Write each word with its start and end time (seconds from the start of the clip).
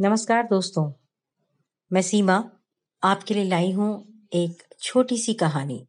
नमस्कार 0.00 0.42
दोस्तों, 0.42 0.92
मैं 1.92 2.02
सीमा 2.02 2.50
आपके 3.02 3.34
लिए 3.34 3.44
लाई 3.44 3.70
हूँ 3.72 3.90
एक 4.32 4.62
छोटी 4.80 5.18
सी 5.18 5.34
कहानी। 5.34 5.86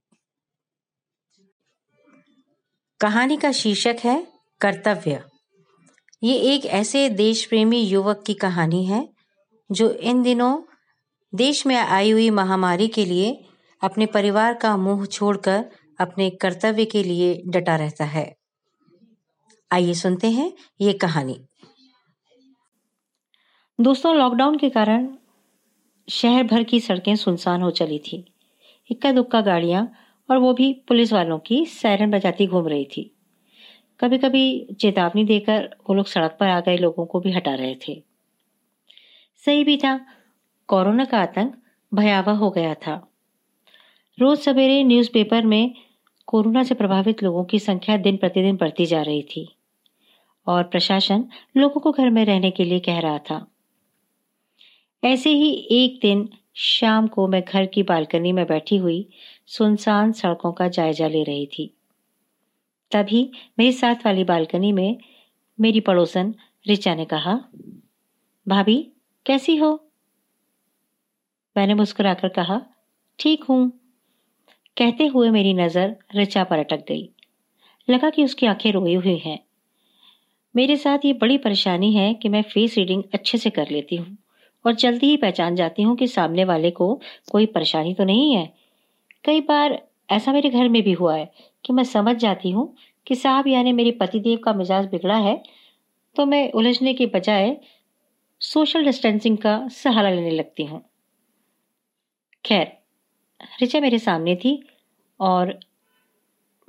कहानी 2.99 3.37
का 3.37 3.51
शीर्षक 3.51 3.95
है 4.03 4.27
कर्तव्य। 4.61 5.23
ये 6.23 6.35
एक 6.53 6.65
ऐसे 6.65 7.09
देश 7.09 7.45
प्रेमी 7.45 7.81
युवक 7.81 8.23
की 8.27 8.33
कहानी 8.33 8.85
है 8.85 9.09
जो 9.71 9.89
इन 9.89 10.23
दिनों 10.23 10.61
देश 11.35 11.65
में 11.65 11.75
आई 11.75 12.11
हुई 12.11 12.29
महामारी 12.29 12.87
के 12.87 13.05
लिए 13.05 13.45
अपने 13.81 14.05
परिवार 14.05 14.53
का 14.53 14.77
मुँह 14.77 15.05
छोड़कर 15.05 15.65
अपने 15.99 16.29
कर्तव्य 16.29 16.85
के 16.85 17.03
लिए 17.03 17.41
डटा 17.47 17.75
रहता 17.75 18.05
है। 18.05 18.35
आइए 19.71 19.93
सुनते 19.93 20.31
हैं 20.31 20.51
ये 20.81 20.93
कहानी। 20.93 21.45
दोस्तों 23.79 24.15
लॉकडाउन 24.15 24.57
के 24.57 24.69
कारण 24.69 25.07
शहर 26.09 26.43
भर 26.43 26.63
की 26.63 26.79
सड़कें 26.79 27.15
सुनसान 27.15 27.61
हो 27.61 27.71
चली 27.71 27.99
थी। 27.99 28.33
इक्का 28.91 29.11
दुक्का 29.11 29.41
गाड़ियाँ 29.41 29.91
और 30.29 30.37
वो 30.37 30.53
भी 30.53 30.73
पुलिस 30.87 31.13
वालों 31.13 31.39
की 31.39 31.65
सैरन 31.65 32.11
बजाती 32.11 32.47
घूम 32.47 32.67
रही 32.67 32.85
थी। 32.85 33.15
कभी 33.99 34.17
कभी 34.17 34.67
चेतावनी 34.79 35.23
देकर 35.23 35.75
वो 35.89 35.93
लोग 35.93 36.05
सड़क 36.05 36.37
पर 36.39 36.47
आ 36.47 36.59
गए, 36.59 36.77
लोगों 36.77 37.05
को 37.05 37.19
भी 37.19 37.31
हटा 37.31 37.53
रहे 37.53 37.75
थे। 37.87 38.03
सही 39.45 39.63
भी 39.63 39.77
था, 39.77 40.05
कोरोना 40.67 41.05
का 41.05 41.17
आतंक 41.17 41.57
भयावह 41.93 42.33
हो 42.33 42.49
गया 42.49 42.73
था। 42.73 43.11
रोज 44.19 44.39
सवेरे 44.39 44.83
न्यूज़पेपर 44.83 45.45
में 45.45 45.73
कोरोना 46.25 46.63
से 46.63 46.75
प्रभावित 46.75 47.23
लोगों 47.23 47.43
की 47.45 47.59
संख्या 47.59 47.97
दिन 47.97 48.17
प्रतिदिन 48.17 48.55
बढ़ती 48.55 48.85
जा 48.85 49.01
रही 49.01 49.23
थी 49.23 49.55
और 50.47 50.63
प्रशासन 50.63 51.25
लोगों 51.57 51.81
को 51.81 51.91
घर 51.91 52.09
में 52.09 52.25
रहने 52.25 52.51
के 52.51 52.63
लिए 52.63 52.79
कह 52.79 52.99
रहा 52.99 53.17
था। 53.17 53.47
ऐसे 55.05 55.29
ही 55.29 55.67
एक 55.71 55.99
दिन 56.01 56.29
शाम 56.55 57.07
को 57.07 57.27
मैं 57.27 57.43
घर 57.43 57.65
की 57.65 57.83
बालकनी 57.83 58.31
में 58.31 58.45
बैठी 58.45 58.77
हुई 58.77 59.09
सुनसान 59.47 60.11
सड़कों 60.11 60.51
का 60.51 60.67
जायजा 60.67 61.07
ले 61.07 61.23
रही 61.23 61.45
थी। 61.45 61.73
तभी 62.91 63.31
मेरी 63.59 63.71
साथ 63.71 63.95
वाली 64.05 64.23
बालकनी 64.23 64.71
में 64.71 64.97
मेरी 65.59 65.79
पड़ोसन 65.79 66.35
रिचा 66.67 66.95
ने 66.95 67.05
कहा, 67.05 67.39
भाभी, 68.47 68.91
कैसी 69.25 69.55
हो? 69.55 69.89
मैंने 71.57 71.73
मुस्कुराकर 71.73 72.27
कहा, 72.27 72.61
ठीक 73.19 73.43
हूँ। 73.43 73.69
कहते 74.77 75.07
हुए 75.07 75.29
मेरी 75.29 75.53
नज़र 75.53 75.95
रिचा 76.15 76.43
पर 76.43 76.59
अटक 76.59 76.85
गई। 76.87 77.09
लगा 77.89 78.09
कि 78.09 78.23
उसकी 78.23 78.45
आँखें 78.45 78.71
रोई 78.71 78.93
हुई 78.93 79.17
हैं। 79.17 79.39
मेरे 80.55 80.77
साथ 80.77 80.97
ये 81.05 81.13
बड़ी 81.13 81.37
परेशानी 81.37 81.93
है 81.93 82.13
कि 82.13 82.29
मैं 82.29 82.41
फेस 82.41 82.77
रीडिंग 82.77 83.03
अच्छे 83.13 83.37
से 83.37 83.49
कर 83.49 83.69
लेती 83.69 83.95
हूँ। 83.95 84.17
और 84.65 84.73
जल्दी 84.73 85.07
ही 85.07 85.17
पहचान 85.17 85.55
जाती 85.55 85.83
हूँ 85.83 85.95
कि 85.97 86.07
सामने 86.07 86.43
वाले 86.45 86.71
को 86.71 86.93
कोई 87.31 87.45
परेशानी 87.45 87.93
तो 87.93 88.03
नहीं 88.03 88.33
है। 88.35 88.53
कई 89.25 89.41
बार 89.41 89.81
ऐसा 90.09 90.33
मेरे 90.33 90.49
घर 90.49 90.69
में 90.69 90.81
भी 90.83 90.91
हुआ 90.91 91.15
है 91.15 91.31
कि 91.65 91.73
मैं 91.73 91.83
समझ 91.83 92.15
जाती 92.15 92.51
हूँ 92.51 92.73
कि 93.07 93.15
साहब 93.15 93.47
यानी 93.47 93.71
मेरे 93.73 93.91
पतिदेव 93.91 94.39
का 94.39 94.53
मिजाज 94.53 94.85
बिगड़ा 94.85 95.17
है 95.17 95.43
तो 96.15 96.25
मैं 96.25 96.51
उलझने 96.51 96.93
के 96.93 97.05
बजाय 97.05 97.57
सोशल 98.41 98.85
डिस्टेंसिंग 98.85 99.37
का 99.37 99.67
सहारा 99.67 100.09
लेने 100.09 100.31
लगती 100.31 100.65
हूँ। 100.65 100.81
खैर 102.45 102.71
रिचा 103.61 103.79
मेरे 103.79 103.99
सामने 103.99 104.35
थी 104.35 104.67
और 105.19 105.59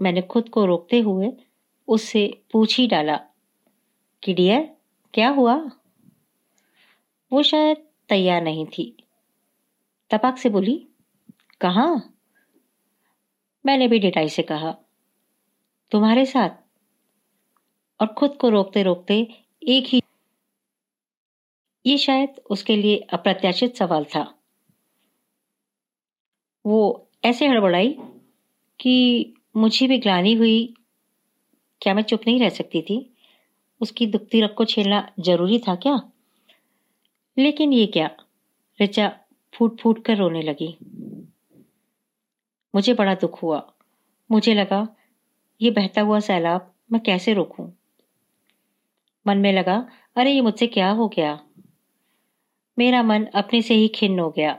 मैंने 0.01 0.23
खुद 0.23 0.49
को 0.49 0.65
रोकते 0.67 1.01
हुए 1.01 1.33
उससे 1.89 2.43
पूछ 2.53 2.79
ही 2.79 2.87
डाला 2.87 3.21
कि, 4.23 4.35
डियर, 4.35 4.69
क्या 5.15 5.29
हुआ? 5.29 5.55
वो 7.33 7.43
शायद 7.43 7.86
तैयार 8.09 8.43
नहीं 8.43 8.67
थी। 8.67 8.97
तपाक 10.11 10.39
से 10.39 10.49
बोली, 10.49 10.77
कहा? 11.61 11.87
मैंने 13.67 13.89
भी 13.89 13.99
डिटाई 13.99 14.29
से 14.29 14.43
कहा, 14.43 14.77
तुम्हारे 15.93 16.27
साथ। 16.27 16.51
और 18.01 18.07
खुद 18.07 18.37
को 18.37 18.49
रोकते 18.49 18.83
रोकते 18.83 19.21
एक 19.69 19.87
ही 19.87 20.03
ये 21.87 21.99
शायद 21.99 22.41
उसके 22.51 22.77
लिए 22.77 22.97
अप्रत्याशित 23.13 23.77
सवाल 23.77 24.05
था। 24.05 24.23
वो 26.67 27.09
ऐसे 27.25 27.47
हड़बड़ाई 27.47 27.97
कि 28.81 29.35
मुझे 29.57 29.87
भी 29.87 29.99
ग्लानी 29.99 30.33
हुई, 30.35 30.75
क्या 31.83 31.95
मैं 31.95 32.03
चुप 32.03 32.21
नहीं 32.27 32.41
रह 32.41 32.49
सकती 32.49 32.83
थी? 32.83 32.99
उसकी 33.81 34.07
दुखती 34.07 34.41
रख 34.41 34.55
को 34.55 34.65
छेड़ना 34.65 35.13
ज़रूरी 35.21 35.59
था 35.59 35.75
क्या? 35.75 36.13
लेकिन 37.39 37.73
ये 37.73 37.87
क्या? 37.87 38.11
रिचा 38.81 39.09
फूट 39.55 39.81
फूट 39.81 40.05
कर 40.05 40.17
रोने 40.17 40.43
लगी। 40.43 40.77
मुझे 42.75 42.95
बड़ा 42.95 43.15
दुख 43.15 43.43
हुआ। 43.43 43.61
मुझे 44.31 44.55
लगा, 44.55 44.87
ये 45.61 45.71
बहता 45.71 46.01
हुआ 46.01 46.19
सैलाब 46.21 46.73
मैं 46.93 47.01
कैसे 47.03 47.33
रोकूं? 47.35 47.71
मन 49.27 49.39
में 49.39 49.53
लगा, 49.53 49.77
अरे 50.17 50.33
ये 50.33 50.41
मुझसे 50.41 50.67
क्या 50.67 50.91
हो 50.91 51.09
गया? 51.09 51.39
मेरा 52.79 53.03
मन 53.03 53.25
अपने 53.35 53.63
से 53.63 53.75
ही 53.75 53.89
खिन्न 53.89 54.19
हो 54.19 54.31
गया। 54.31 54.59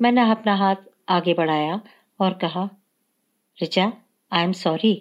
मैंने 0.00 0.30
अपना 0.30 0.54
हाथ 0.54 0.76
आगे 1.08 1.34
बढ़ाया 1.34 1.80
और 2.20 2.32
कहा 2.34 2.68
रिचा 3.58 3.92
आई 4.32 4.44
एम 4.44 4.52
सॉरी 4.52 4.92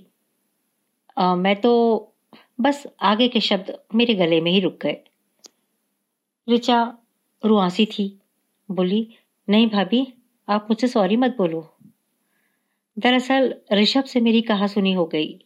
मैं 1.19 1.55
तो 1.61 1.71
बस 2.59 2.85
आगे 3.01 3.27
के 3.27 3.39
शब्द 3.39 3.77
मेरे 3.95 4.13
गले 4.15 4.39
में 4.41 4.51
ही 4.51 4.59
रुक 4.59 4.77
गए। 4.81 4.97
रिचा 6.49 6.97
रुआसी 7.45 7.85
थी। 7.85 8.21
बोली, 8.71 9.15
नहीं 9.49 9.67
भाभी, 9.69 10.13
आप 10.49 10.67
मुझसे 10.69 10.87
सॉरी 10.87 11.15
मत 11.15 11.35
बोलो। 11.37 11.77
दरअसल 12.99 13.61
ऋषभ 13.73 14.03
से 14.03 14.19
मेरी 14.19 14.41
कहा 14.41 14.67
सुनी 14.67 14.93
हो 14.93 15.05
गई। 15.05 15.45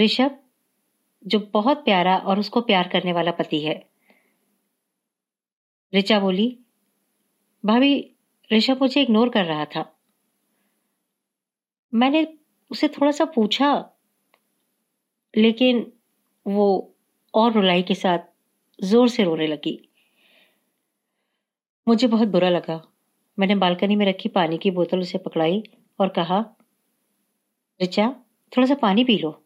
ऋषभ, 0.00 0.38
जो 1.26 1.50
बहुत 1.52 1.84
प्यारा 1.84 2.16
और 2.16 2.38
उसको 2.38 2.60
प्यार 2.60 2.88
करने 2.88 3.12
वाला 3.12 3.30
पति 3.30 3.60
है। 3.60 3.90
ऋचा 5.94 6.20
बोली, 6.20 6.58
भाभी, 7.66 8.16
ऋषभ 8.52 8.78
मुझे 8.82 9.02
इग्नोर 9.02 9.28
कर 9.28 9.44
रहा 9.44 9.64
था। 9.64 9.98
मैंने 11.94 12.38
उसे 12.70 12.88
थोड़ा 12.88 13.12
सा 13.12 13.24
पूछा, 13.24 13.90
लेकिन 15.36 15.92
वो 16.46 16.96
और 17.34 17.52
रुलाई 17.52 17.82
के 17.82 17.94
साथ 17.94 18.29
ज़ोर 18.80 19.08
से 19.08 19.24
रोने 19.24 19.46
लगी। 19.46 19.78
मुझे 21.86 22.06
बहुत 22.06 22.28
बुरा 22.28 22.48
लगा। 22.48 22.80
मैंने 23.38 23.54
बालकनी 23.54 23.96
में 23.96 24.06
रखी 24.06 24.28
पानी 24.28 24.58
की 24.58 24.70
बोतल 24.70 25.00
उसे 25.00 25.18
पकड़ाई 25.18 25.62
और 25.98 26.08
कहा 26.08 26.38
रिचा 27.80 28.08
थोड़ा 28.52 28.66
सा 28.66 28.74
पानी 28.74 29.04
पी 29.04 29.18
लो। 29.18 29.42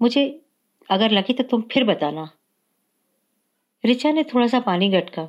मुझे 0.00 0.42
अगर 0.90 1.10
लगी 1.10 1.32
तो 1.32 1.44
तुम 1.44 1.62
फिर 1.62 1.84
बताना। 1.84 2.30
रिचा 3.84 4.12
ने 4.12 4.24
थोड़ा 4.24 4.46
सा 4.46 4.60
पानी 4.60 4.88
गटका। 4.88 5.28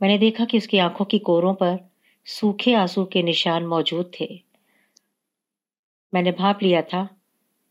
मैंने 0.00 0.18
देखा 0.18 0.44
कि 0.44 0.58
उसकी 0.58 0.78
आँखों 0.78 1.04
की 1.04 1.18
कोरों 1.18 1.54
पर 1.54 1.78
सूखे 2.26 2.74
आँसू 2.74 3.04
के 3.04 3.22
निशान 3.22 3.66
मौजूद 3.66 4.10
थे। 4.20 4.42
मैंने 6.12 6.32
भाप 6.32 6.62
लिया 6.62 6.82
था 6.82 7.08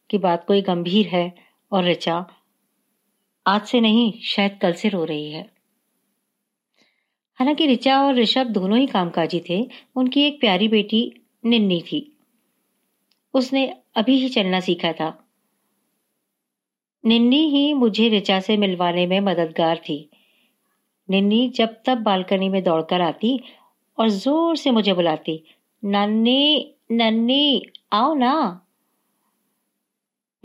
कि 0.10 0.18
बात 0.18 0.46
कोई 0.46 0.62
गंभीर 0.62 1.08
है 1.08 1.36
और 1.72 1.84
रिचा 1.84 2.26
आज 3.48 3.62
से 3.62 3.82
नहीं, 3.82 4.14
शायद 4.22 4.60
कल 4.62 4.74
से 4.74 4.90
रो 4.90 5.04
रही 5.04 5.32
है। 5.32 5.50
हालाँकि 7.36 7.66
रिचा 7.66 8.02
और 8.02 8.16
ऋषभ 8.16 8.48
दोनों 8.48 8.78
ही 8.78 8.88
कामकाजी 8.88 9.44
थे, 9.50 9.68
उनकी 9.96 10.22
एक 10.22 10.40
प्यारी 10.40 10.68
बेटी 10.68 11.22
निन्नी 11.46 11.82
थी। 11.82 12.18
उसने 13.34 13.76
अभी 13.96 14.18
ही 14.18 14.30
चलना 14.30 14.60
सीखा 14.60 14.92
था। 14.94 15.28
निन्नी 17.06 17.50
ही 17.50 17.74
मुझे 17.74 18.10
रिचा 18.10 18.40
से 18.40 18.58
मिलवाने 18.58 19.08
में 19.08 19.20
मददगार 19.20 19.78
थी। 19.78 20.10
निन्नी 21.10 21.50
जब 21.50 21.82
तब 21.86 21.98
बालकनी 21.98 22.50
में 22.50 22.64
दौड़कर 22.64 23.02
आती 23.02 23.40
और 24.00 24.10
ज़ोर 24.10 24.56
से 24.56 24.72
मुझे 24.72 24.94
बुलाती, 24.94 25.44
नन्नी 25.86 26.74
नन्नी, 26.92 27.66
आओ 27.94 28.14
ना। 28.14 28.66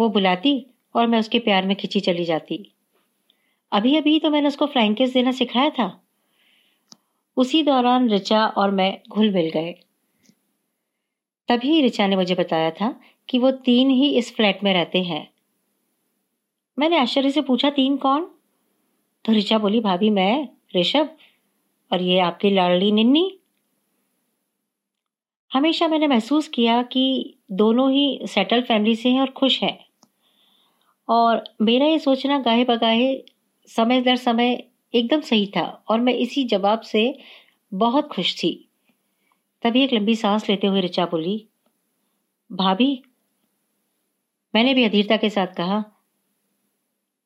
वो 0.00 0.09
बुलाती 0.09 0.67
और 0.94 1.06
मैं 1.06 1.19
उसके 1.19 1.38
प्यार 1.38 1.67
में 1.67 1.76
खिंची 1.76 2.00
चली 2.00 2.25
जाती। 2.25 2.69
अभी 3.73 3.97
अभी 3.97 4.21
तो 4.21 4.31
मैंने 4.31 4.49
उसको 4.49 4.67
फ्लैंकेस 4.67 5.13
देना 5.13 5.33
सिखाया 5.33 5.71
था। 5.71 6.05
उसी 7.37 7.63
दौरान 7.63 8.09
रिचा 8.09 8.47
और 8.47 8.71
मैं 8.71 8.99
घुल 9.09 9.31
मिल 9.31 9.51
गए। 9.51 9.73
तभी 11.49 11.81
रिचा 11.81 12.07
ने 12.07 12.17
मुझे 12.17 12.35
बताया 12.35 12.71
था 12.71 13.01
कि 13.29 13.39
वो 13.39 13.51
तीन 13.51 13.91
ही 13.91 14.15
इस 14.17 14.37
फ्लैट 14.37 14.65
में 14.65 14.73
रहते 14.75 15.03
हैं। 15.03 15.31
मैंने 16.79 16.99
आश्चर्य 16.99 17.31
से 17.31 17.41
पूछा, 17.41 17.71
तीन 17.71 17.97
कौन? 17.97 18.31
तो 19.25 19.33
रिचा 19.33 19.59
बोली, 19.59 19.81
भाभी, 19.81 20.11
मैं, 20.11 20.49
ऋषभ 20.77 21.17
और 21.93 22.03
ये 22.03 22.19
आपकी 22.19 22.51
लाडली 22.51 22.93
निन्नी। 22.93 23.39
हमेशा 25.53 25.89
मैंने 25.89 26.07
महसूस 26.07 26.49
किया 26.49 26.83
कि 26.83 27.35
दोनों 27.53 27.93
ही 27.93 28.21
सेटल 28.25 28.63
फैमिली 28.63 28.97
से 28.97 29.09
हैं 29.09 29.21
और 29.21 29.31
खुश 29.31 29.63
हैं। 29.63 29.87
और 31.09 31.45
मेरा 31.63 31.87
ये 31.87 31.99
सोचना 31.99 32.39
गाहे 32.39 32.65
बगाहे 32.65 33.25
समय 33.67 34.00
दर 34.00 34.17
समय 34.17 34.69
एकदम 34.94 35.20
सही 35.20 35.47
था 35.47 35.85
और 35.88 36.00
मैं 36.00 36.14
इसी 36.14 36.44
जवाब 36.44 36.81
से 36.81 37.19
बहुत 37.75 38.09
खुश 38.09 38.43
थी। 38.43 38.69
तभी 39.62 39.82
एक 39.82 39.93
लंबी 39.93 40.17
सांस 40.17 40.49
लेते 40.49 40.67
हुए 40.67 40.81
ऋचा 40.81 41.06
बोली, 41.06 41.49
भाभी, 42.53 43.03
मैंने 44.55 44.75
भी 44.75 44.85
अधीरता 44.85 45.17
के 45.17 45.31
साथ 45.31 45.47
कहा, 45.47 45.85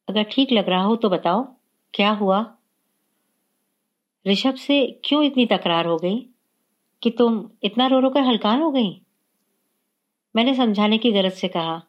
अगर 0.08 0.22
ठीक 0.22 0.52
लग 0.52 0.68
रहा 0.68 0.82
हो 0.82 0.96
तो 0.96 1.08
बताओ, 1.08 1.56
क्या 1.94 2.10
हुआ? 2.10 2.56
ऋषभ 4.26 4.54
से 4.54 5.00
क्यों 5.04 5.24
इतनी 5.24 5.46
तकरार 5.46 5.86
हो 5.86 5.96
गई? 5.96 6.28
कि 7.02 7.10
तुम 7.10 7.50
इतना 7.62 7.86
रो 7.86 8.00
रो 8.00 8.10
कर 8.10 8.20
हलकान 8.20 8.62
हो 8.62 8.70
गई? 8.70 9.02
मैंने 10.36 10.54
समझाने 10.54 10.98
की 10.98 11.12
गरज 11.12 11.32
से 11.32 11.48
कहा 11.48 11.82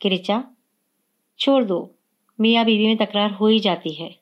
कि 0.00 0.08
ऋचा, 0.08 0.44
छोड़ 1.38 1.64
दो 1.64 1.96
मियाँ 2.40 2.64
बीवी 2.64 2.86
में 2.86 2.96
तकरार 2.96 3.30
हो 3.30 3.46
ही 3.46 3.60
जाती 3.60 3.92
है। 3.92 4.16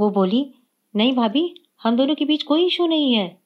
वो 0.00 0.10
बोली, 0.10 0.54
नहीं 0.96 1.12
भाभी, 1.12 1.54
हम 1.82 1.96
दोनों 1.96 2.14
के 2.14 2.24
बीच 2.24 2.42
कोई 2.42 2.66
इशू 2.66 2.86
नहीं 2.86 3.14
है। 3.14 3.38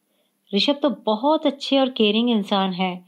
ऋषभ 0.54 0.78
तो 0.82 0.90
बहुत 0.90 1.46
अच्छे 1.46 1.78
और 1.78 1.90
केयरिंग 1.90 2.30
इंसान 2.30 2.72
है। 2.72 3.04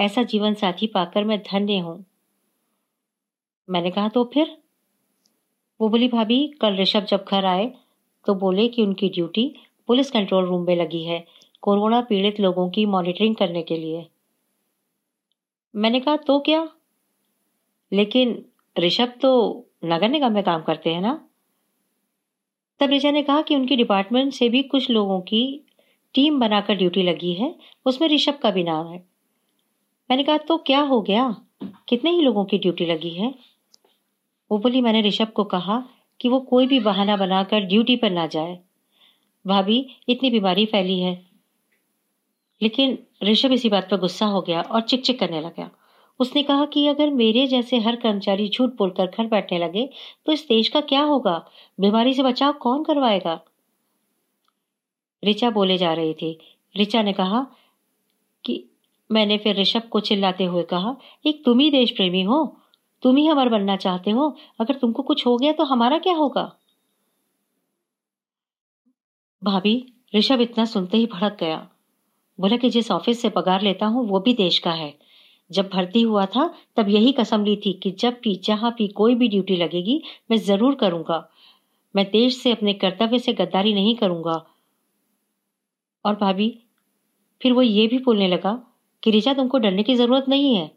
ऐसा 0.00 0.22
जीवन 0.22 0.54
साथी 0.54 0.86
पाकर 0.86 1.24
मैं 1.24 1.38
धन्य 1.38 1.78
हूँ। 1.78 2.04
मैंने 3.70 3.90
कहा 3.90 4.08
तो 4.08 4.30
फिर? 4.34 4.58
वो 5.80 5.88
बोली, 5.88 6.08
भाभी, 6.08 6.48
कल 6.48 6.76
ऋषभ 6.76 7.00
जब 7.00 7.24
घर 7.28 7.44
आए 7.44 7.74
तो 8.26 8.34
बोले 8.34 8.68
कि 8.68 8.82
उनकी 8.82 9.08
ड्यूटी 9.08 9.54
पुलिस 9.86 10.10
कंट्रोल 10.10 10.44
रूम 10.44 10.66
में 10.66 10.76
लगी 10.76 11.04
है, 11.04 11.26
कोरोना 11.62 12.00
पीड़ित 12.00 12.40
लोगों 12.40 12.70
की 12.70 12.86
मॉनिटरिंग 12.86 13.36
करने 13.36 13.62
के 13.62 13.76
लिए। 13.76 14.06
मैंने 15.76 16.00
कहा 16.00 16.16
तो 16.16 16.40
क्या? 16.40 16.68
लेकिन 17.92 18.44
ऋषभ 18.78 19.12
तो 19.22 19.64
नगर 19.84 20.08
निगम 20.08 20.32
में 20.32 20.42
काम 20.42 20.62
करते 20.62 20.94
हैं 20.94 21.00
ना? 21.00 21.28
तब 22.80 22.90
ऋषा 22.90 23.10
ने 23.10 23.22
कहा 23.22 23.42
कि 23.42 23.56
उनकी 23.56 23.76
डिपार्टमेंट 23.76 24.32
से 24.32 24.48
भी 24.48 24.62
कुछ 24.62 24.90
लोगों 24.90 25.20
की 25.20 25.66
टीम 26.14 26.40
बनाकर 26.40 26.74
ड्यूटी 26.74 27.02
लगी 27.02 27.32
है, 27.32 27.54
उसमें 27.86 28.08
ऋषभ 28.08 28.38
का 28.38 28.50
भी 28.50 28.64
नाम 28.64 28.88
है। 28.88 29.06
मैंने 30.10 30.24
कहा 30.24 30.38
तो 30.38 30.56
क्या 30.56 30.80
हो 30.80 31.00
गया? 31.00 31.36
कितने 31.88 32.10
ही 32.10 32.22
लोगों 32.22 32.44
की 32.44 32.58
ड्यूटी 32.58 32.86
लगी 32.86 33.10
है? 33.10 33.34
वो 34.50 34.58
बोली, 34.58 34.80
मैंने 34.80 35.02
ऋषभ 35.02 35.28
को 35.28 35.44
कहा 35.44 35.88
कि 36.20 36.28
वो 36.28 36.40
कोई 36.40 36.66
भी 36.66 36.80
बहाना 36.80 37.16
बनाकर 37.16 37.60
ड्यूटी 37.60 37.96
पर 37.96 38.10
ना 38.10 38.26
जाए। 38.26 38.58
भाभी, 39.46 39.96
इतनी 40.08 40.30
बीमारी 40.30 40.66
फैली 40.66 41.00
है। 41.00 41.26
लेकिन 42.62 42.98
ऋषभ 43.22 43.52
इसी 43.52 43.68
बात 43.68 43.90
पर 43.90 43.96
गुस्सा 43.96 44.26
हो 44.26 44.40
गया 44.40 44.62
और 44.62 44.80
चिक 44.80 45.04
चिक 45.04 45.20
करने 45.20 45.40
लगा 45.40 45.70
उसने 46.20 46.42
कहा 46.42 46.64
कि 46.64 46.86
अगर 46.86 47.10
मेरे 47.10 47.46
जैसे 47.46 47.78
हर 47.78 47.96
कर्मचारी 47.96 48.48
झूठ 48.48 48.70
बोलकर 48.70 49.06
घर 49.06 49.26
बैठने 49.26 49.58
लगे 49.58 49.90
तो 50.26 50.32
इस 50.32 50.46
देश 50.48 50.68
का 50.68 50.80
क्या 50.80 51.02
होगा? 51.02 51.50
बीमारी 51.80 52.14
से 52.14 52.22
बचाव 52.22 52.52
कौन 52.52 52.84
करवाएगा? 52.84 53.40
ऋचा 55.24 55.50
बोले 55.50 55.78
जा 55.78 55.92
रही 55.92 56.14
थी। 56.14 56.38
ऋचा 56.76 57.02
ने 57.02 57.12
कहा 57.12 57.46
कि 58.44 58.64
मैंने 59.10 59.38
फिर 59.38 59.56
ऋषभ 59.56 59.82
को 59.82 60.00
चिल्लाते 60.00 60.44
हुए 60.44 60.62
कहा, 60.62 60.96
एक 61.26 61.44
तुम 61.44 61.58
ही 61.58 61.70
देश 61.70 61.90
प्रेमी 61.90 62.22
हो। 62.22 62.56
तुम 63.02 63.16
ही 63.16 63.26
हमार 63.26 63.48
बनना 63.48 63.76
चाहते 63.76 64.10
हो। 64.10 64.36
अगर 64.60 64.74
तुमको 64.74 65.02
कुछ 65.02 65.26
हो 65.26 65.36
गया 65.36 65.52
तो 65.52 65.64
हमारा 65.64 65.98
क्या 65.98 66.14
होगा? 66.14 66.56
भाभी, 69.44 69.92
ऋषभ 70.14 70.40
इतना 70.40 70.64
सुनते 70.64 70.96
ही 70.96 71.06
भड़क 71.06 71.36
गया। 71.40 71.68
बोला 72.40 72.56
कि 72.56 72.70
जिस 72.70 72.90
ऑफ़िस 72.90 73.22
से 73.22 73.28
पगार 73.28 73.62
लेता 73.62 73.86
हूँ, 73.86 74.08
वो 74.08 74.20
भी 74.20 74.34
देश 74.34 74.58
का 74.58 74.72
है। 74.72 75.07
जब 75.50 75.70
भर्ती 75.72 76.02
हुआ 76.02 76.26
था, 76.26 76.54
तब 76.76 76.88
यही 76.88 77.12
कसम 77.12 77.44
ली 77.44 77.56
थी 77.56 77.72
कि 77.72 77.90
जब 77.90 78.20
भी, 78.22 78.34
जहाँ 78.44 78.74
भी 78.78 78.88
कोई 78.88 79.14
भी 79.14 79.28
ड्यूटी 79.28 79.56
लगेगी, 79.56 80.02
मैं 80.30 80.38
ज़रूर 80.38 80.74
करूँगा। 80.74 81.28
मैं 81.96 82.10
देश 82.10 82.42
से 82.42 82.52
अपने 82.52 82.72
कर्तव्य 82.72 83.18
से 83.18 83.32
गद्दारी 83.32 83.74
नहीं 83.74 83.96
करूँगा। 83.96 84.46
और 86.04 86.14
भाभी, 86.14 86.58
फिर 87.42 87.52
वो 87.52 87.62
ये 87.62 87.86
भी 87.86 87.98
बोलने 87.98 88.28
लगा 88.28 88.62
कि 89.02 89.10
रिचा, 89.10 89.34
तुमको 89.34 89.58
डरने 89.58 89.82
की 89.82 89.94
ज़रूरत 89.94 90.24
नहीं 90.28 90.54
है। 90.54 90.70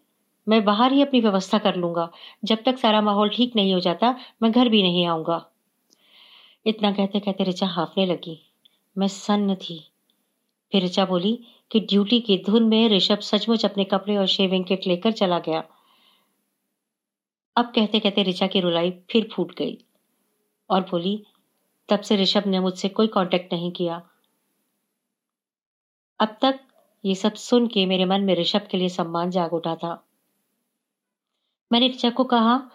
मैं 0.47 0.65
बाहर 0.65 0.94
ही 0.94 1.01
अपनी 1.01 1.21
व्यवस्था 1.21 1.57
कर 1.57 1.75
लूँगा। 1.75 2.12
जब 2.44 2.63
तक 2.65 2.77
सारा 2.77 3.01
माहौल 3.01 3.29
ठीक 3.29 3.56
नहीं 3.56 3.73
हो 3.73 3.79
जाता, 3.79 4.15
मैं 4.44 4.51
घर 4.51 4.69
भी 4.69 4.83
नहीं 4.83 5.06
आऊँगा। 5.06 5.45
इतना 6.65 6.91
कहते 6.91 7.19
कहते 7.19 7.44
रिचा 7.44 7.68
हाफने 7.68 8.06
लगी। 8.06 8.39
मैं 8.97 9.07
सन्न 9.07 9.56
थी। 9.56 9.91
फिर 10.71 10.81
रिचा 10.81 11.06
बोली 11.06 11.39
कि 11.71 11.79
ड्यूटी 11.79 12.19
की 12.19 12.38
धुन 12.38 12.63
में 12.63 12.89
ऋषभ 12.89 13.19
सचमुच 13.19 13.65
अपने 13.65 13.83
कपड़े 13.83 14.18
और 14.18 14.25
शेविंग 14.25 14.65
किट 14.65 14.88
लेकर 14.88 15.12
चला 15.12 15.39
गया। 15.39 15.63
अब 17.57 17.71
कहते 17.75 18.00
कहते 18.00 18.23
ऋचा 18.23 18.47
की 18.47 18.59
रुलाई 18.59 18.91
फिर 18.91 19.29
फूट 19.33 19.56
गई 19.56 19.77
और 20.69 20.81
बोली, 20.81 21.23
तब 21.89 22.01
से 22.01 22.15
ऋषभ 22.15 22.44
ने 22.47 22.59
मुझसे 22.59 22.89
कोई 22.89 23.07
कांटेक्ट 23.07 23.53
नहीं 23.53 23.71
किया। 23.71 24.01
अब 26.19 26.38
तक 26.41 26.59
ये 27.06 27.15
सब 27.15 27.33
सुन 27.33 27.68
के 27.68 27.85
मेरे 27.85 28.06
मन 28.06 28.21
में 28.21 28.35
ऋषभ 28.35 28.68
के 28.71 28.77
लिए 28.77 28.89
सम्मान 28.89 29.29
जाग 29.29 29.53
उठा 29.53 29.75
था। 29.75 30.03
मैंने 31.71 31.88
ऋचा 31.88 32.09
को 32.09 32.23
कहा 32.23 32.71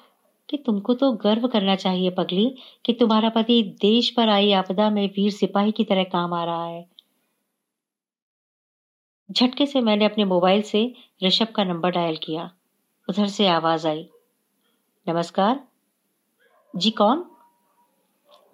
कि 0.48 0.56
तुमको 0.56 0.94
तो 0.94 1.12
गर्व 1.12 1.48
करना 1.48 1.76
चाहिए 1.76 2.10
पगली 2.10 2.56
कि 2.84 2.93
तुम्हारा 2.93 3.28
पति 3.28 3.62
देश 3.62 4.10
पर 4.10 4.28
आई 4.28 4.52
आपदा 4.52 4.90
में 4.90 5.08
वीर 5.08 5.32
सिपाही 5.32 5.72
की 5.72 5.84
तरह 5.84 6.04
काम 6.04 6.34
आ 6.34 6.44
रहा 6.44 6.66
है। 6.66 6.95
झटके 9.32 9.67
से 9.67 9.81
मैंने 9.81 10.05
अपने 10.05 10.25
मोबाइल 10.25 10.62
से 10.62 10.94
ऋषभ 11.23 11.46
का 11.46 11.64
नंबर 11.64 11.90
डायल 11.90 12.17
किया। 12.17 12.52
उधर 13.08 13.26
से 13.26 13.49
आवाज़ 13.49 13.88
आई। 13.88 14.08
नमस्कार। 15.08 15.69
जी 16.76 16.90
कौन? 16.90 17.31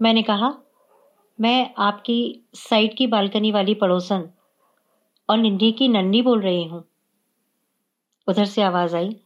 मैंने 0.03 0.23
कहा, 0.23 0.55
मैं 1.41 1.75
आपकी 1.79 2.41
साइड 2.55 2.97
की 2.97 3.07
बालकनी 3.07 3.53
वाली 3.53 3.75
पड़ोसन 3.75 4.31
और 5.31 5.39
निंडी 5.39 5.73
की 5.73 5.89
नन्नी 5.89 6.23
बोल 6.23 6.41
रही 6.41 6.65
हूँ। 6.65 6.85
उधर 8.29 8.45
से 8.45 8.63
आवाज़ 8.63 8.97
आई। 8.97 9.21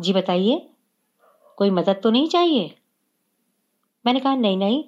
जी 0.00 0.12
बताइए, 0.12 0.70
कोई 1.56 1.70
मदद 1.70 2.00
तो 2.02 2.10
नहीं 2.10 2.28
चाहिए? 2.28 2.78
मैंने 4.06 4.20
कहा, 4.20 4.34
नहीं 4.34 4.56
नहीं, 4.56 4.84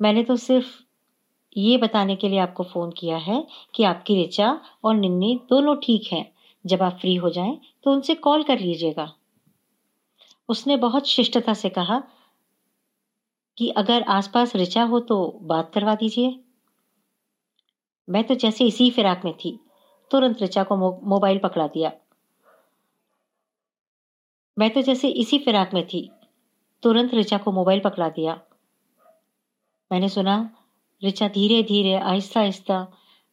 मैंने 0.00 0.24
तो 0.24 0.36
सिर्फ़ 0.36 0.83
ये 1.56 1.76
बताने 1.76 2.16
के 2.16 2.28
लिए 2.28 2.38
आपको 2.38 2.62
फ़ोन 2.62 2.90
किया 2.90 3.16
है 3.16 3.46
कि 3.74 3.84
आपकी 3.84 4.24
ऋचा 4.24 4.60
और 4.84 4.94
निन्नी 4.94 5.40
दोनों 5.50 5.76
ठीक 5.76 6.12
हैं। 6.12 6.24
जब 6.64 6.82
आप 6.82 6.98
फ्री 7.00 7.14
हो 7.14 7.30
जाएँ 7.30 7.58
तो 7.84 7.92
उनसे 7.92 8.14
कॉल 8.14 8.42
कर 8.42 8.58
लीजिएगा। 8.58 9.12
उसने 10.48 10.76
बहुत 10.76 11.06
शिष्टता 11.06 11.54
से 11.54 11.68
कहा 11.68 12.02
कि 13.58 13.68
अगर 13.70 14.02
आसपास 14.02 14.56
ऋचा 14.56 14.82
हो 14.82 15.00
तो 15.00 15.38
बात 15.42 15.70
करवा 15.74 15.94
दीजिए। 15.94 16.40
मैं 18.08 18.24
तो 18.24 18.34
जैसे 18.34 18.64
इसी 18.64 18.90
फिराक 18.90 19.22
में 19.24 19.32
थी, 19.36 19.60
तुरंत 20.10 20.42
ऋचा 20.42 20.62
को 20.62 20.76
मोबाइल 21.06 21.38
पकड़ा 21.38 21.66
दिया। 21.66 21.92
मैं 24.58 24.70
तो 24.70 24.82
जैसे 24.82 25.08
इसी 25.08 25.38
फिराक 25.38 25.74
में 25.74 25.86
थी, 25.86 26.10
तुरंत 26.82 27.14
ऋचा 27.14 27.38
को 27.38 27.52
मोबाइल 27.52 27.80
पकड़ा 27.80 28.08
दिया। 28.08 28.40
मैंने 29.90 30.08
सुना 30.08 30.36
ऋचा 31.04 31.28
धीरे 31.28 31.62
धीरे 31.62 31.94
आहिस्ता 31.94 32.40
आहिस्ता 32.40 32.86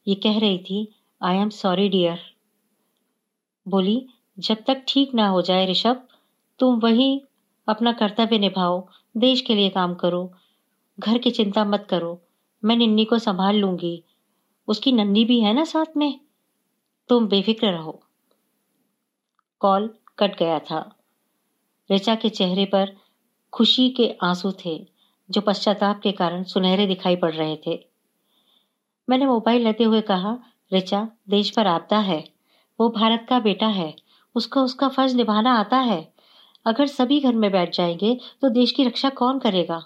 ये 0.08 0.14
कह 0.14 0.38
रही 0.38 0.58
थी 0.58 0.92
आई 1.22 1.36
एम 1.36 1.48
सॉरी 1.48 1.88
डियर 1.88 2.18
बोली, 3.68 4.06
जब 4.38 4.56
तक 4.66 4.84
ठीक 4.88 5.14
ना 5.14 5.28
हो 5.28 5.42
जाए 5.42 5.70
ऋषभ, 5.70 6.08
तुम 6.58 6.80
वही 6.80 7.22
अपना 7.68 7.92
कर्तव्य 7.92 8.38
निभाओ, 8.38 8.88
देश 9.16 9.40
के 9.40 9.54
लिए 9.54 9.68
काम 9.68 9.94
करो, 9.94 10.32
घर 11.00 11.18
की 11.18 11.30
चिंता 11.30 11.64
मत 11.64 11.86
करो, 11.90 12.20
मैं 12.64 12.76
निन्नी 12.76 13.04
को 13.04 13.18
संभाल 13.18 13.56
लूँगी, 13.56 14.04
उसकी 14.68 14.92
नन्नी 14.92 15.24
भी 15.24 15.40
है 15.40 15.52
ना 15.52 15.64
साथ 15.64 15.96
में, 15.96 16.20
तुम 17.08 17.26
बेफिक्र 17.26 17.66
रहो. 17.66 18.02
कॉल 19.60 19.94
कट 20.18 20.38
गया 20.38 20.58
था। 20.58 20.96
ऋचा 21.90 22.14
के 22.14 22.28
चेहरे 22.28 22.64
पर 22.64 22.96
खुशी 23.52 23.90
के 23.90 24.16
आँसू 24.22 24.52
थे। 24.52 24.91
जो 25.32 25.40
पश्चाताप 25.40 26.00
के 26.00 26.12
कारण 26.12 26.42
सुनहरे 26.42 26.86
दिखाई 26.86 27.16
पड़ 27.16 27.32
रहे 27.32 27.56
थे। 27.66 27.86
मैंने 29.08 29.26
मोबाइल 29.26 29.64
लेते 29.64 29.84
हुए 29.84 30.00
कहा 30.00 30.38
रिचा 30.72 31.08
देश 31.28 31.50
पर 31.50 31.66
आपदा 31.66 31.98
है। 31.98 32.24
वो 32.80 32.88
भारत 32.88 33.26
का 33.28 33.40
बेटा 33.40 33.66
है। 33.66 33.94
उसको 34.34 34.62
उसका 34.62 34.88
फ़र्ज़ 34.88 35.16
निभाना 35.16 35.52
आता 35.54 35.78
है। 35.78 36.12
अगर 36.66 36.86
सभी 36.86 37.20
घर 37.20 37.34
में 37.34 37.50
बैठ 37.52 37.76
जाएँगे 37.76 38.20
तो 38.40 38.48
देश 38.48 38.72
की 38.72 38.84
रक्षा 38.84 39.08
कौन 39.08 39.38
करेगा? 39.38 39.82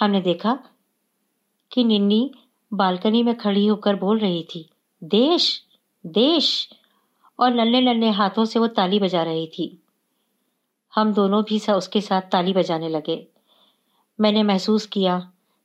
हमने 0.00 0.20
देखा 0.20 0.58
कि 1.72 1.84
निन्नी 1.84 2.30
बालकनी 2.72 3.22
में 3.22 3.36
खड़ी 3.36 3.66
होकर 3.66 3.96
बोल 3.96 4.18
रही 4.18 4.42
थी, 4.44 4.70
देश 5.04 5.62
देश! 6.06 6.68
और 7.40 7.54
नन्हे 7.54 7.80
नन्हे 7.80 8.10
हाथों 8.10 8.44
से 8.44 8.58
वो 8.58 8.66
ताली 8.66 8.98
बजा 8.98 9.22
रही 9.22 9.46
थी। 9.46 9.82
हम 10.94 11.12
दोनों 11.12 11.42
भी 11.42 11.58
सा 11.58 11.74
उसके 11.76 12.00
साथ 12.00 12.22
ताली 12.22 12.52
बजाने 12.52 12.88
लगे। 12.88 13.33
मैंने 14.20 14.42
महसूस 14.42 14.86
किया 14.86 15.18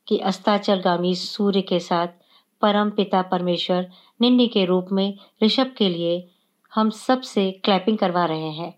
कि 0.08 0.18
अस्ताचलगामी 0.18 1.14
सूर्य 1.14 1.62
के 1.62 1.78
साथ 1.80 2.08
परम 2.62 2.90
पिता 2.90 3.22
परमेश्वर 3.22 3.90
निन्नी 4.20 4.46
के 4.48 4.64
रूप 4.64 4.88
में 4.92 5.18
ऋषभ 5.42 5.74
के 5.78 5.88
लिए 5.88 6.28
हम 6.74 6.90
सबसे 6.90 7.50
क्लैपिंग 7.64 7.98
करवा 7.98 8.24
रहे 8.24 8.50
हैं। 8.50 8.74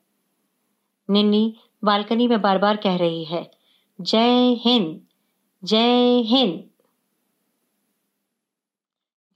निन्नी 1.08 1.54
बालकनी 1.84 2.26
में 2.28 2.40
बार 2.40 2.58
बार 2.58 2.76
कह 2.76 2.96
रही 2.96 3.24
है, 3.24 3.50
जय 4.00 4.54
हिंद 4.60 5.00
जय 5.62 6.20
हिंद। 6.20 6.64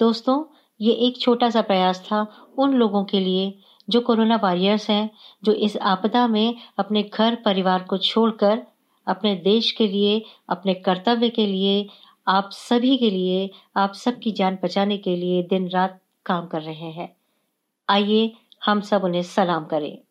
दोस्तों, 0.00 0.44
ये 0.80 0.92
एक 0.92 1.20
छोटा 1.20 1.50
सा 1.50 1.62
प्रयास 1.62 2.00
था 2.00 2.20
उन 2.58 2.74
लोगों 2.74 3.04
के 3.04 3.20
लिए 3.20 3.58
जो 3.88 4.00
कोरोना 4.00 4.36
वॉरियर्स 4.36 4.88
हैं, 4.90 5.10
जो 5.44 5.52
इस 5.52 5.76
आपदा 5.76 6.26
में 6.28 6.54
अपने 6.78 7.02
घर 7.02 7.34
परिवार 7.34 7.82
को 7.82 7.98
छोड़कर 7.98 8.66
अपने 9.06 9.34
देश 9.34 9.72
के 9.72 9.88
लिए, 9.88 10.24
अपने 10.48 10.74
कर्तव्य 10.74 11.28
के 11.28 11.46
लिए, 11.46 11.88
आप 12.28 12.50
सभी 12.52 12.96
के 12.96 13.10
लिए, 13.10 13.50
आप 13.76 13.92
सबकी 13.92 14.32
जान 14.32 14.58
बचाने 14.64 14.98
के 14.98 15.16
लिए 15.16 15.42
दिन 15.42 15.68
रात 15.68 16.00
काम 16.26 16.46
कर 16.46 16.62
रहे 16.62 16.90
हैं। 16.90 17.16
आइए, 17.88 18.32
हम 18.64 18.80
सब 18.80 19.04
उन्हें 19.04 19.22
सलाम 19.22 19.64
करें। 19.64 20.05